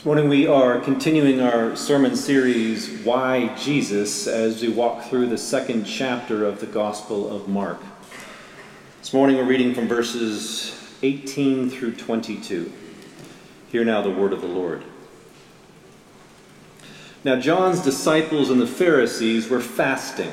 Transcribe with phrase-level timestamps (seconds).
[0.00, 5.36] This morning we are continuing our sermon series, Why Jesus, as we walk through the
[5.36, 7.78] second chapter of the Gospel of Mark.
[9.00, 12.72] This morning we're reading from verses 18 through 22.
[13.70, 14.84] Hear now the word of the Lord.
[17.22, 20.32] Now, John's disciples and the Pharisees were fasting.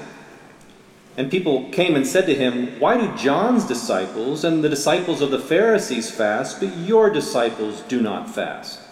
[1.18, 5.30] And people came and said to him, Why do John's disciples and the disciples of
[5.30, 8.87] the Pharisees fast, but your disciples do not fast?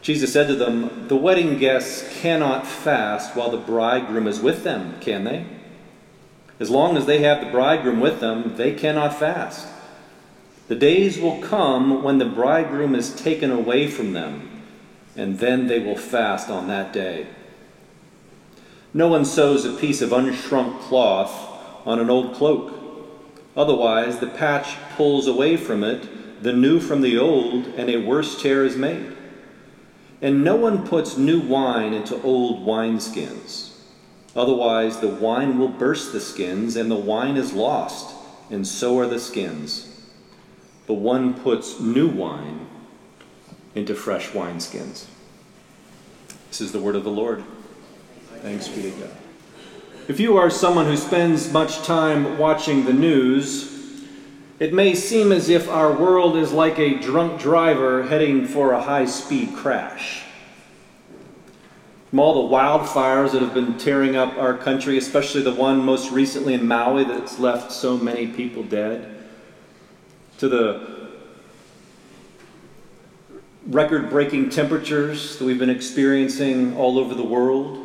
[0.00, 5.00] Jesus said to them, The wedding guests cannot fast while the bridegroom is with them,
[5.00, 5.44] can they?
[6.60, 9.68] As long as they have the bridegroom with them, they cannot fast.
[10.68, 14.62] The days will come when the bridegroom is taken away from them,
[15.16, 17.26] and then they will fast on that day.
[18.92, 22.74] No one sews a piece of unshrunk cloth on an old cloak.
[23.56, 28.40] Otherwise, the patch pulls away from it, the new from the old, and a worse
[28.40, 29.16] tear is made.
[30.20, 33.70] And no one puts new wine into old wineskins.
[34.34, 38.14] Otherwise, the wine will burst the skins, and the wine is lost,
[38.50, 40.06] and so are the skins.
[40.86, 42.66] But one puts new wine
[43.74, 45.06] into fresh wineskins.
[46.48, 47.44] This is the word of the Lord.
[48.42, 49.10] Thanks be to God.
[50.08, 53.77] If you are someone who spends much time watching the news,
[54.58, 58.82] it may seem as if our world is like a drunk driver heading for a
[58.82, 60.24] high speed crash.
[62.10, 66.10] From all the wildfires that have been tearing up our country, especially the one most
[66.10, 69.14] recently in Maui that's left so many people dead,
[70.38, 70.98] to the
[73.66, 77.84] record breaking temperatures that we've been experiencing all over the world,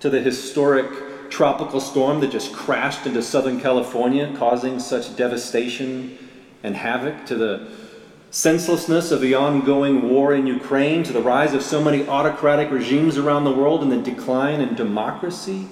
[0.00, 0.86] to the historic
[1.32, 6.18] tropical storm that just crashed into Southern California, causing such devastation
[6.62, 7.68] and havoc, to the
[8.30, 13.16] senselessness of the ongoing war in Ukraine, to the rise of so many autocratic regimes
[13.16, 15.66] around the world and the decline in democracy,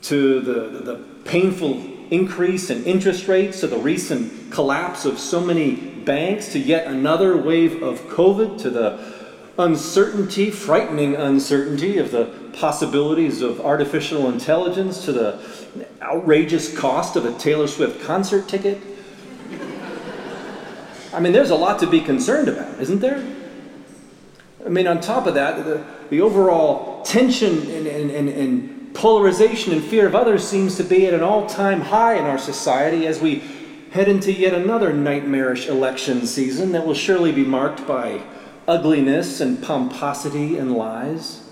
[0.00, 1.74] to the, the painful
[2.10, 7.36] increase in interest rates, to the recent collapse of so many banks, to yet another
[7.36, 9.21] wave of COVID, to the
[9.58, 15.38] uncertainty, frightening uncertainty of the possibilities of artificial intelligence to the
[16.00, 18.80] outrageous cost of a Taylor Swift concert ticket.
[21.12, 23.22] I mean, there's a lot to be concerned about, isn't there?
[24.64, 29.82] I mean, on top of that, the, the overall tension and, and, and, polarization and
[29.82, 33.22] fear of others seems to be at an all time high in our society as
[33.22, 33.42] we
[33.90, 38.20] head into yet another nightmarish election season that will surely be marked by
[38.66, 41.42] ugliness and pomposity and lies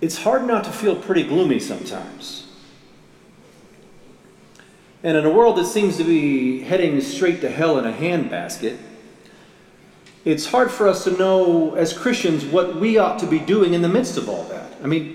[0.00, 2.46] it's hard not to feel pretty gloomy sometimes.
[5.02, 8.78] And in a world that seems to be heading straight to hell in a handbasket,
[10.24, 13.82] it's hard for us to know as Christians what we ought to be doing in
[13.82, 14.72] the midst of all that.
[14.82, 15.14] I mean,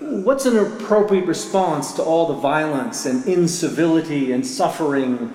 [0.00, 5.34] what's an appropriate response to all the violence and incivility and suffering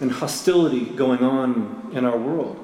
[0.00, 2.62] and hostility going on in our world?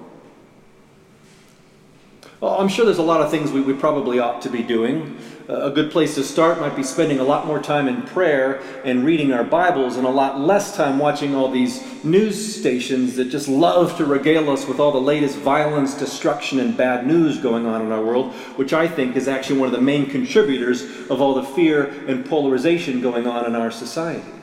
[2.43, 5.17] Well, I'm sure there's a lot of things we, we probably ought to be doing.
[5.47, 9.05] A good place to start might be spending a lot more time in prayer and
[9.05, 13.47] reading our Bibles and a lot less time watching all these news stations that just
[13.47, 17.81] love to regale us with all the latest violence, destruction, and bad news going on
[17.81, 21.35] in our world, which I think is actually one of the main contributors of all
[21.35, 24.42] the fear and polarization going on in our society.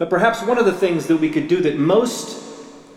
[0.00, 2.42] But perhaps one of the things that we could do that most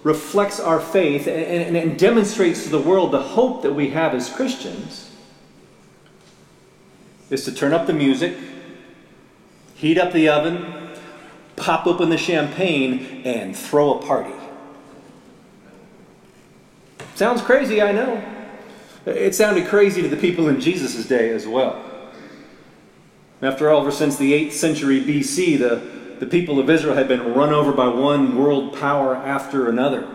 [0.04, 4.16] reflects our faith and, and, and, demonstrates to the world the hope that we have
[4.16, 5.12] as Christians
[7.30, 8.38] is to turn up the music,
[9.76, 10.94] heat up the oven,
[11.58, 14.34] pop open the champagne, and throw a party.
[17.16, 18.24] Sounds crazy, I know.
[19.06, 21.84] It sounded crazy to the people in Jesus' day as well.
[23.42, 27.34] After all, ever since the 8th century BC, the the people of Israel had been
[27.34, 30.08] run over by one world power after another.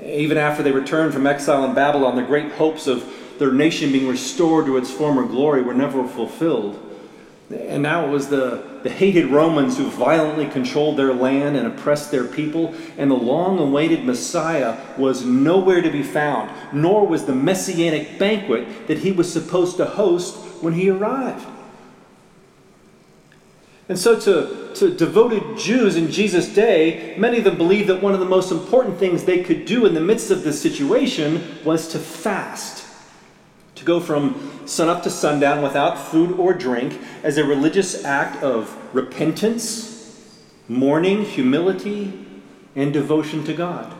[0.00, 3.04] Even after they returned from exile in Babylon, the great hopes of
[3.40, 6.78] their nation being restored to its former glory were never fulfilled.
[7.50, 12.12] And now it was the, the hated Romans who violently controlled their land and oppressed
[12.12, 17.34] their people, and the long awaited Messiah was nowhere to be found, nor was the
[17.34, 21.44] messianic banquet that he was supposed to host when he arrived.
[23.92, 28.14] And so, to, to devoted Jews in Jesus' day, many of them believed that one
[28.14, 31.88] of the most important things they could do in the midst of this situation was
[31.88, 32.86] to fast.
[33.74, 38.74] To go from sunup to sundown without food or drink as a religious act of
[38.94, 42.26] repentance, mourning, humility,
[42.74, 43.94] and devotion to God.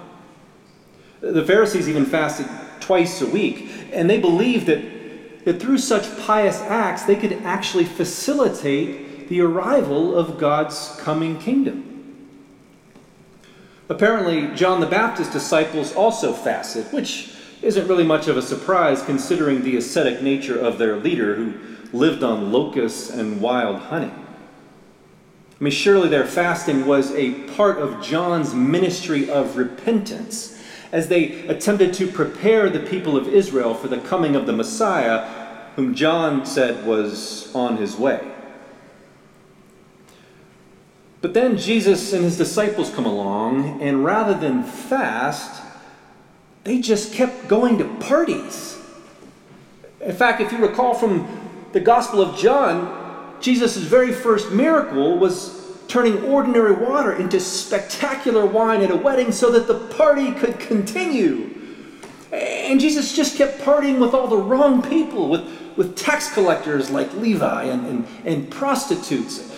[1.21, 2.47] The Pharisees even fasted
[2.81, 7.85] twice a week, and they believed that, that through such pious acts they could actually
[7.85, 12.29] facilitate the arrival of God's coming kingdom.
[13.89, 17.33] Apparently, John the Baptist's disciples also fasted, which
[17.63, 21.55] isn't really much of a surprise considering the ascetic nature of their leader who
[21.95, 24.11] lived on locusts and wild honey.
[24.11, 30.63] I mean, surely their fasting was a part of John's ministry of repentance
[30.93, 35.27] as they attempted to prepare the people of Israel for the coming of the Messiah,
[35.77, 38.32] whom John said was on his way.
[41.23, 45.63] But then Jesus and his disciples come along, and rather than fast,
[46.65, 48.77] they just kept going to parties.
[50.01, 51.29] In fact, if you recall from
[51.73, 58.83] the Gospel of John, Jesus' very first miracle was turning ordinary water into spectacular wine
[58.83, 61.51] at a wedding so that the party could continue.
[62.33, 65.47] And Jesus just kept partying with all the wrong people, with,
[65.77, 69.52] with tax collectors like Levi and, and, and prostitutes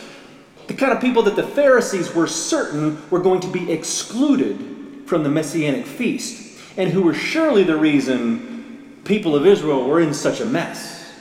[0.67, 5.23] the kind of people that the Pharisees were certain were going to be excluded from
[5.23, 10.41] the Messianic feast, and who were surely the reason people of Israel were in such
[10.41, 11.13] a mess.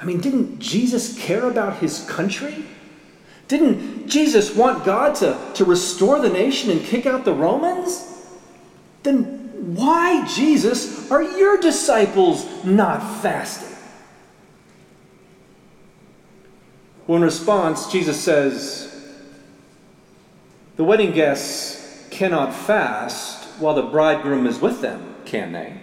[0.00, 2.64] I mean, didn't Jesus care about his country?
[3.48, 8.26] Didn't Jesus want God to, to restore the nation and kick out the Romans?
[9.02, 13.73] Then why, Jesus, are your disciples not fasting?
[17.06, 19.20] Well, in response, Jesus says,
[20.76, 25.80] The wedding guests cannot fast while the bridegroom is with them, can they?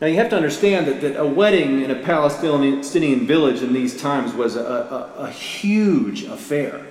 [0.00, 4.00] Now, you have to understand that, that a wedding in a Palestinian village in these
[4.00, 6.86] times was a, a, a huge affair.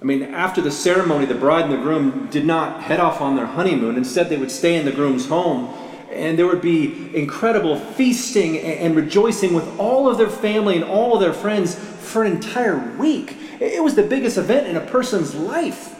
[0.00, 3.36] I mean, after the ceremony, the bride and the groom did not head off on
[3.36, 3.96] their honeymoon.
[3.96, 5.74] Instead, they would stay in the groom's home
[6.10, 11.14] and there would be incredible feasting and rejoicing with all of their family and all
[11.14, 13.36] of their friends for an entire week.
[13.60, 15.94] It was the biggest event in a person's life.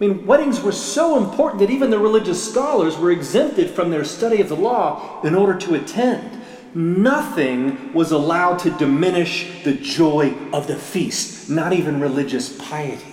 [0.00, 4.04] I mean, weddings were so important that even the religious scholars were exempted from their
[4.04, 6.40] study of the law in order to attend.
[6.74, 13.04] Nothing was allowed to diminish the joy of the feast, not even religious piety.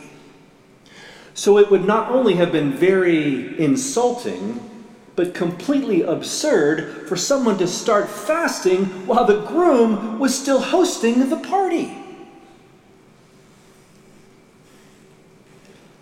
[1.33, 4.76] So it would not only have been very insulting,
[5.17, 11.37] but completely absurd for someone to start fasting while the groom was still hosting the
[11.37, 11.91] party.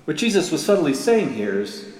[0.03, 1.93] What Jesus was subtly saying here is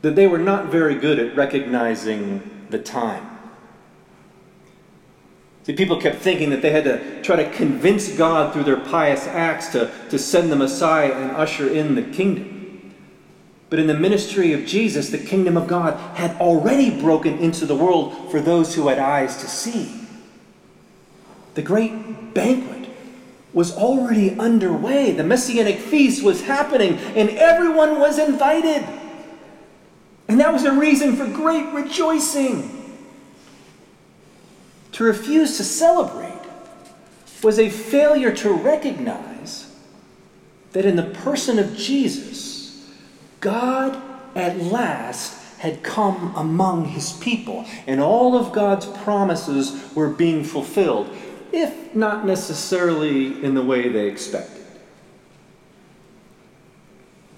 [0.00, 3.38] that they were not very good at recognizing the time.
[5.64, 9.26] See, people kept thinking that they had to try to convince God through their pious
[9.26, 12.57] acts to, to send the Messiah and usher in the kingdom.
[13.70, 17.74] But in the ministry of Jesus, the kingdom of God had already broken into the
[17.74, 19.94] world for those who had eyes to see.
[21.54, 22.88] The great banquet
[23.52, 25.12] was already underway.
[25.12, 28.86] The messianic feast was happening, and everyone was invited.
[30.28, 32.74] And that was a reason for great rejoicing.
[34.92, 36.32] To refuse to celebrate
[37.42, 39.74] was a failure to recognize
[40.72, 42.47] that in the person of Jesus,
[43.40, 44.00] God
[44.34, 51.14] at last had come among his people, and all of God's promises were being fulfilled,
[51.52, 54.64] if not necessarily in the way they expected.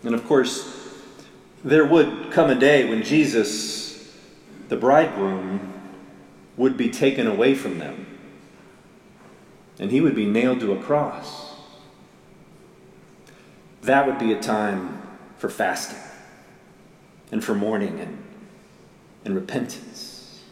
[0.02, 0.76] And of course,
[1.64, 4.14] there would come a day when Jesus,
[4.69, 5.73] the bridegroom,
[6.57, 8.07] would be taken away from them,
[9.78, 11.54] and he would be nailed to a cross.
[13.83, 15.00] That would be a time
[15.40, 15.99] for fasting
[17.32, 18.23] and for mourning and,
[19.25, 20.42] and repentance.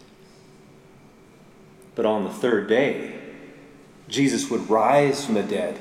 [1.94, 3.20] But on the third day,
[4.08, 5.78] Jesus would rise from the dead,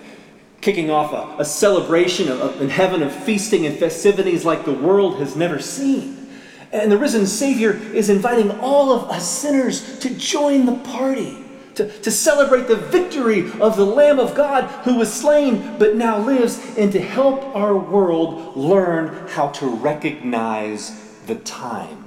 [0.59, 4.73] kicking off a, a celebration of, of, in heaven of feasting and festivities like the
[4.73, 6.27] world has never seen.
[6.73, 11.46] And the risen Savior is inviting all of us sinners to join the party
[11.77, 16.17] to, to celebrate the victory of the Lamb of God who was slain but now
[16.17, 22.03] lives, and to help our world learn how to recognize the time.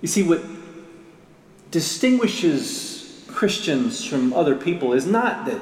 [0.00, 0.42] You see, what
[1.70, 5.60] distinguishes Christians from other people is not that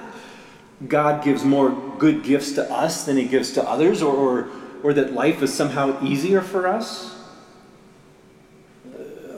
[0.88, 4.48] God gives more good gifts to us than he gives to others, or, or,
[4.82, 7.11] or that life is somehow easier for us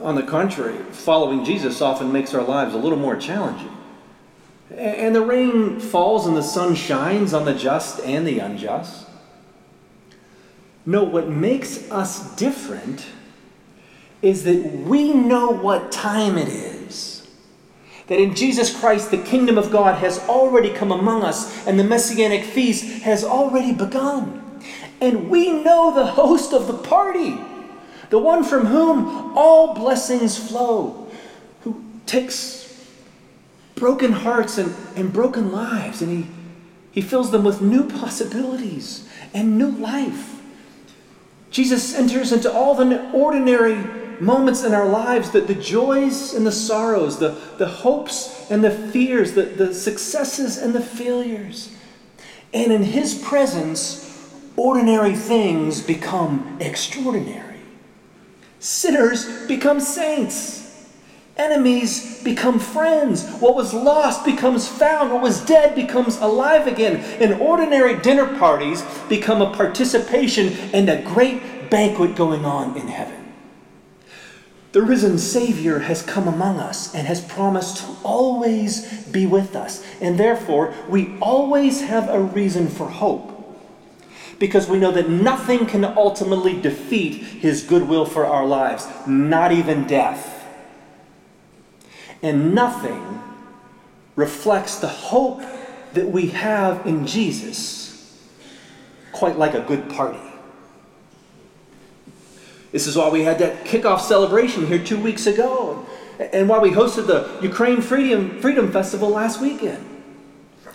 [0.05, 3.75] on the contrary, following Jesus often makes our lives a little more challenging.
[4.69, 9.07] And the rain falls and the sun shines on the just and the unjust.
[10.85, 13.07] No, what makes us different
[14.21, 17.27] is that we know what time it is.
[18.05, 21.83] That in Jesus Christ, the kingdom of God has already come among us, and the
[21.83, 24.61] messianic feast has already begun.
[25.01, 27.39] And we know the host of the party,
[28.15, 31.05] the one from whom all blessings flow,
[31.63, 32.89] who takes
[33.75, 36.29] broken hearts and, and broken lives, and he,
[36.93, 40.41] he fills them with new possibilities and new life.
[41.51, 43.83] Jesus enters into all the ordinary
[44.21, 48.71] moments in our lives that the joys and the sorrows, the, the hopes and the
[48.71, 51.75] fears, the, the successes and the failures.
[52.53, 57.44] And in his presence, ordinary things become extraordinary.
[58.59, 60.63] Sinners become saints.
[61.37, 63.29] Enemies become friends.
[63.39, 65.11] What was lost becomes found.
[65.11, 66.97] What was dead becomes alive again.
[67.21, 73.33] And ordinary dinner parties become a participation in a great banquet going on in heaven.
[74.71, 79.85] The risen Savior has come among us and has promised to always be with us.
[80.01, 83.34] And therefore, we always have a reason for hope.
[84.39, 89.87] Because we know that nothing can ultimately defeat his goodwill for our lives, not even
[89.87, 90.35] death
[92.25, 93.21] and nothing
[94.15, 95.43] reflects the hope
[95.93, 98.19] that we have in Jesus
[99.11, 100.19] quite like a good party.
[102.71, 105.85] This is why we had that kickoff celebration here two weeks ago,
[106.19, 109.94] and why we hosted the Ukraine Freedom, Freedom Festival last weekend.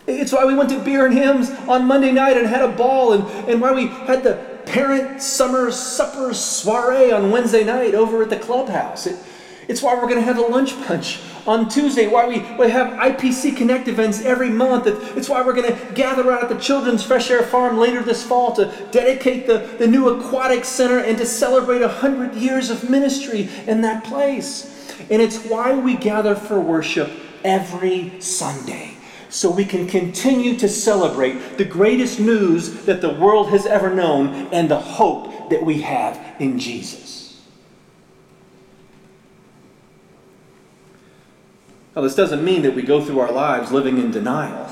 [0.07, 3.13] It's why we went to Beer and Hymns on Monday night and had a ball,
[3.13, 4.35] and, and why we had the
[4.67, 9.07] parent summer supper soiree on Wednesday night over at the clubhouse.
[9.07, 9.19] It,
[9.69, 12.93] it's why we're going to have a lunch punch on Tuesday, why we, we have
[12.95, 14.87] IPC Connect events every month.
[15.17, 18.23] It's why we're going to gather out at the Children's Fresh Air Farm later this
[18.23, 23.49] fall to dedicate the, the new aquatic center and to celebrate 100 years of ministry
[23.67, 24.99] in that place.
[25.09, 27.11] And it's why we gather for worship
[27.45, 28.90] every Sunday.
[29.31, 34.49] So we can continue to celebrate the greatest news that the world has ever known
[34.53, 37.41] and the hope that we have in Jesus.
[41.95, 44.71] Now, this doesn't mean that we go through our lives living in denial.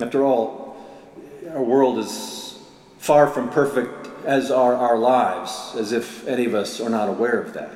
[0.00, 0.76] After all,
[1.50, 2.58] our world is
[2.98, 7.40] far from perfect as are our lives, as if any of us are not aware
[7.40, 7.72] of that.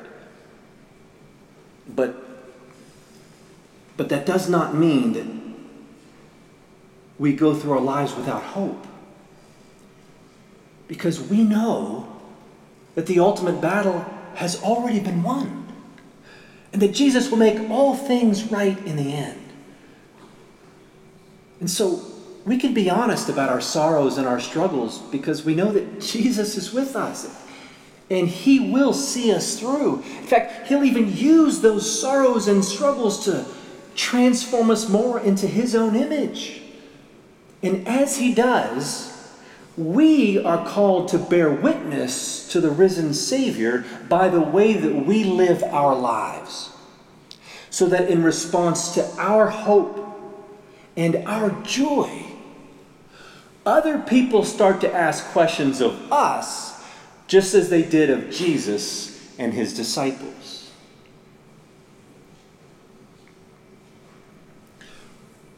[1.89, 2.17] But,
[3.97, 5.27] but that does not mean that
[7.19, 8.87] we go through our lives without hope.
[10.89, 12.07] Because we know
[12.95, 15.67] that the ultimate battle has already been won
[16.73, 19.41] and that Jesus will make all things right in the end.
[21.61, 22.03] And so
[22.45, 26.57] we can be honest about our sorrows and our struggles because we know that Jesus
[26.57, 27.45] is with us
[28.11, 29.97] and he will see us through.
[29.97, 33.45] In fact, he'll even use those sorrows and struggles to
[33.97, 36.63] transform us more into his own image.
[37.63, 39.13] And as he does,
[39.77, 45.25] we are called to bear witness to the risen Savior by the way that we
[45.25, 46.71] live our lives.
[47.71, 50.03] So that in response to our hope
[50.97, 52.25] and our joy,
[53.67, 56.83] other people start to ask questions of us
[57.27, 60.46] just as they did of Jesus and his disciples.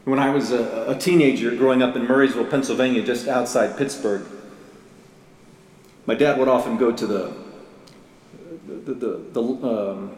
[0.09, 4.25] When I was a, a teenager growing up in Murrysville, Pennsylvania, just outside Pittsburgh,
[6.07, 7.33] my dad would often go to the
[8.67, 10.17] the, the, the, um,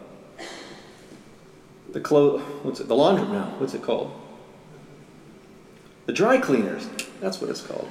[1.90, 4.18] the clo- what's it, the laundry now, what's it called?
[6.06, 6.88] The dry cleaners.
[7.20, 7.90] That's what it's called.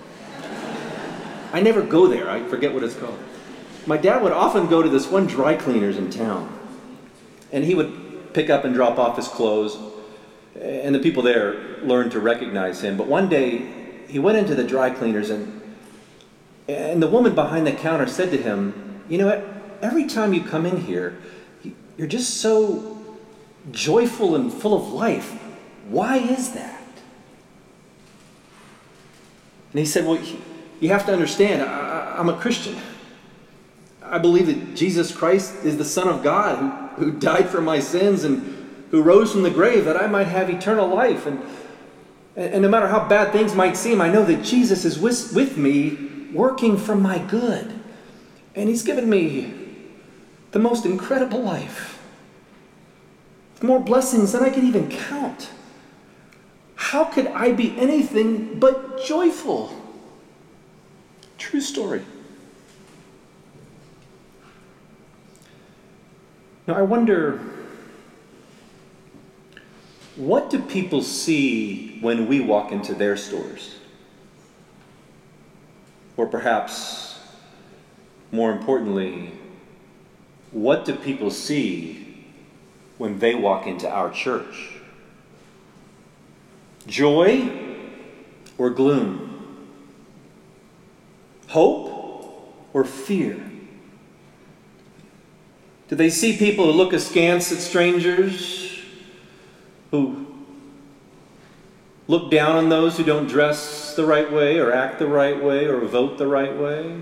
[1.53, 2.31] I never go there.
[2.31, 3.20] I forget what it's called.
[3.86, 6.51] My dad would often go to this one dry cleaners in town,
[7.51, 9.77] and he would pick up and drop off his clothes
[10.60, 12.98] and the people there learned to recognize him.
[12.98, 13.67] But one day,
[14.08, 15.62] he went into the dry cleaners, and,
[16.67, 19.46] and the woman behind the counter said to him, You know what?
[19.81, 21.17] Every time you come in here,
[21.98, 22.98] you're just so
[23.72, 25.31] joyful and full of life.
[25.88, 26.81] Why is that?
[29.72, 30.22] And he said, Well,
[30.79, 32.75] you have to understand, I, am a Christian.
[34.03, 36.58] I believe that Jesus Christ is the Son of God
[36.98, 38.61] who, who died for my sins and
[38.91, 41.25] who rose from the grave that I might have eternal life.
[41.25, 41.41] And,
[42.36, 45.57] and no matter how bad things might seem, I know that Jesus is with, with
[45.57, 47.74] me, working for my good.
[48.53, 49.53] And He's given me
[50.51, 51.98] the most incredible life.
[53.62, 55.50] more blessings than I could even count.
[56.75, 59.71] How could I be anything but joyful?
[61.38, 62.01] True story.
[66.67, 67.39] Now, I wonder
[70.15, 73.75] what do people see when we walk into their stores?
[76.18, 77.20] Or perhaps,
[78.32, 79.32] more importantly,
[80.51, 82.27] what do people see
[82.98, 84.75] when they walk into our church?
[86.88, 87.50] Joy
[88.58, 89.68] or gloom?
[91.48, 93.41] Hope or fear?
[95.88, 98.61] Do they see people who look askance at strangers,
[99.91, 100.25] who
[102.07, 105.65] look down on those who don't dress the right way, or act the right way,
[105.65, 107.01] or vote the right way?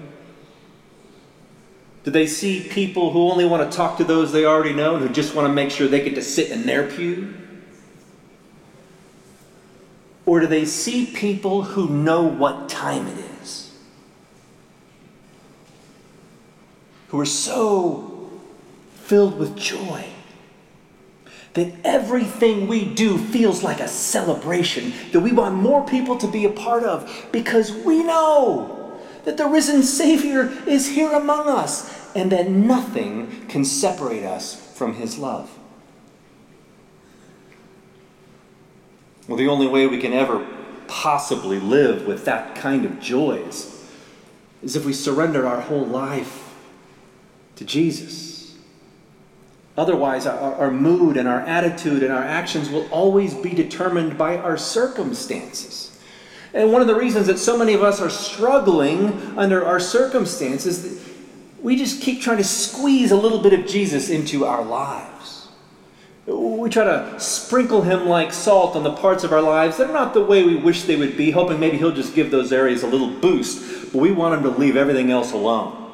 [2.03, 5.07] Do they see people who only want to talk to those they already know and
[5.07, 7.33] who just want to make sure they get to sit in their pew?
[10.25, 13.77] Or do they see people who know what time it is?
[17.09, 18.29] Who are so
[18.93, 20.05] filled with joy
[21.59, 26.45] that everything we do feels like a celebration that we want more people to be
[26.45, 32.31] a part of because we know that the risen Savior is here among us and
[32.31, 35.51] that nothing can separate us from his love.
[39.27, 40.47] Well, the only way we can ever
[40.87, 43.85] possibly live with that kind of joy is,
[44.63, 46.55] is if we surrender our whole life
[47.57, 48.38] to Jesus.
[49.79, 54.35] Otherwise, our, our mood and our attitude and our actions will always be determined by
[54.35, 55.97] our circumstances.
[56.53, 61.01] And one of the reasons that so many of us are struggling under our circumstances,
[61.61, 65.47] we just keep trying to squeeze a little bit of Jesus into our lives.
[66.25, 69.93] We try to sprinkle him like salt on the parts of our lives that are
[69.93, 72.83] not the way we wish they would be, hoping maybe he'll just give those areas
[72.83, 75.88] a little boost, but we want him to leave everything else alone.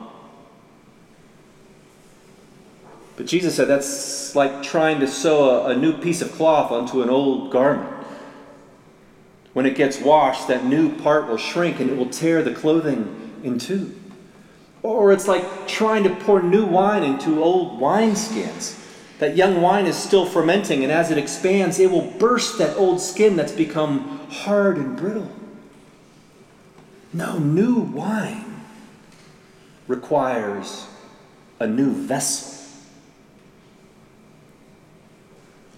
[3.16, 7.02] But Jesus said that's like trying to sew a, a new piece of cloth onto
[7.02, 7.92] an old garment.
[9.54, 13.40] When it gets washed, that new part will shrink and it will tear the clothing
[13.44, 13.96] in two.
[14.84, 18.82] Or it's like trying to pour new wine into old wineskins.
[19.20, 23.00] That young wine is still fermenting, and as it expands, it will burst that old
[23.00, 25.32] skin that's become hard and brittle.
[27.14, 28.66] No, new wine
[29.88, 30.86] requires
[31.62, 32.65] a new vessel.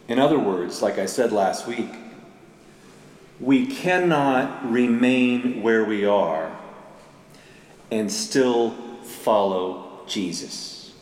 [0.07, 1.89] In other words, like I said last week,
[3.39, 6.57] we cannot remain where we are
[7.91, 8.71] and still
[9.03, 10.93] follow Jesus.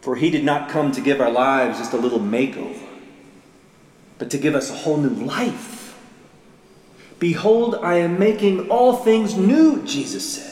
[0.00, 2.82] For he did not come to give our lives just a little makeover,
[4.18, 5.98] but to give us a whole new life.
[7.18, 10.51] Behold, I am making all things new, Jesus said.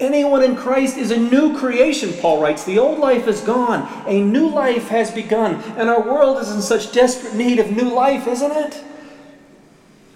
[0.00, 2.64] Anyone in Christ is a new creation, Paul writes.
[2.64, 6.62] The old life is gone, a new life has begun, and our world is in
[6.62, 8.82] such desperate need of new life, isn't it?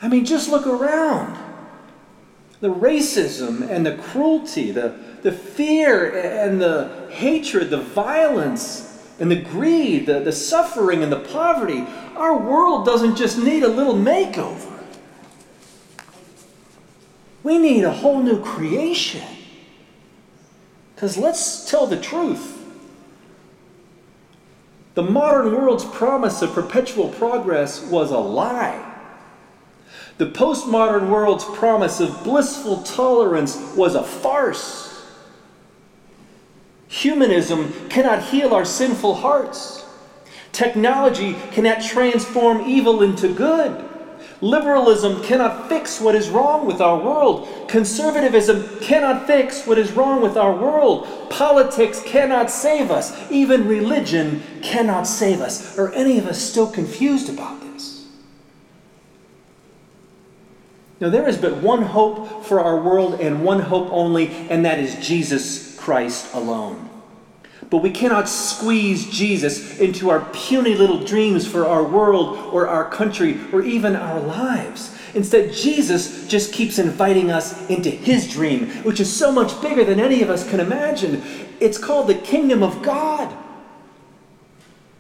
[0.01, 1.38] I mean, just look around.
[2.61, 9.37] The racism and the cruelty, the, the fear and the hatred, the violence and the
[9.37, 11.87] greed, the, the suffering and the poverty.
[12.16, 14.83] Our world doesn't just need a little makeover.
[17.42, 19.34] We need a whole new creation.
[21.05, 22.64] Because let's tell the truth.
[24.95, 28.90] The modern world's promise of perpetual progress was a lie.
[30.17, 35.07] The postmodern world's promise of blissful tolerance was a farce.
[36.88, 39.85] Humanism cannot heal our sinful hearts.
[40.53, 43.85] Technology cannot transform evil into good.
[44.40, 47.49] Liberalism cannot fix what is wrong with our world.
[47.68, 51.07] Conservatism cannot fix what is wrong with our world.
[51.31, 53.31] Politics cannot save us.
[53.31, 55.79] Even religion cannot save us.
[55.79, 58.07] Are any of us still confused about this?
[61.01, 64.79] Now, there is but one hope for our world and one hope only, and that
[64.79, 66.90] is Jesus Christ alone.
[67.70, 72.88] But we cannot squeeze Jesus into our puny little dreams for our world or our
[72.88, 74.96] country or even our lives.
[75.14, 80.00] Instead, Jesus just keeps inviting us into his dream, which is so much bigger than
[80.00, 81.22] any of us can imagine.
[81.61, 83.35] It's called the kingdom of God.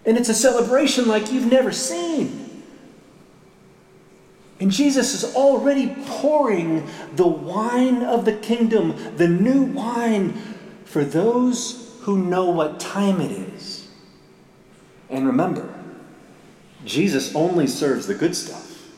[0.06, 2.62] And it's a celebration like you've never seen.
[4.60, 10.40] And Jesus is already pouring the wine of the kingdom, the new wine,
[10.84, 13.88] for those who know what time it is
[15.08, 15.72] And remember,
[16.84, 18.90] Jesus only serves the good stuff.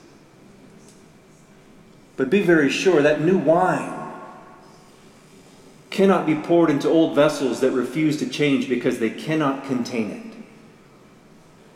[2.16, 4.12] But be very sure that new wine
[5.90, 10.44] cannot be poured into old vessels that refuse to change because they cannot contain it.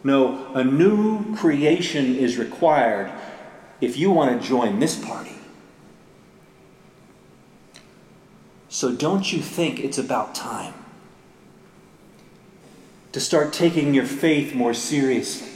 [0.03, 3.13] No, a new creation is required
[3.81, 5.37] if you want to join this party.
[8.69, 10.75] So don't you think it's about time
[13.13, 15.49] to start taking your faith more seriously?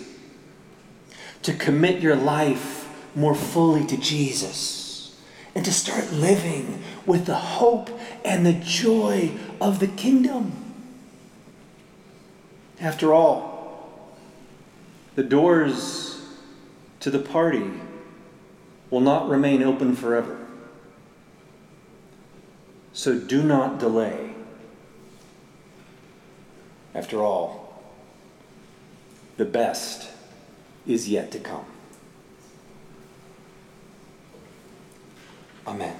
[1.42, 5.16] To commit your life more fully to Jesus?
[5.54, 7.90] And to start living with the hope
[8.24, 10.52] and the joy of the kingdom?
[12.80, 14.18] After all,
[15.14, 16.20] the doors
[17.00, 17.70] to the party
[18.90, 20.44] will not remain open forever.
[22.92, 24.33] So do not delay.
[26.94, 27.82] After all,
[29.36, 30.10] the best
[30.86, 31.64] is yet to come.
[35.66, 35.96] Amen.